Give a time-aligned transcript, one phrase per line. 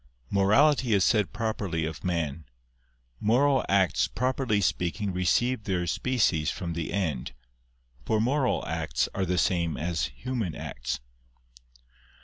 [0.31, 2.43] "morality is said properly of man,"
[3.19, 7.33] moral acts properly speaking receive their species from the end,
[8.03, 11.01] for moral acts are the same as human acts.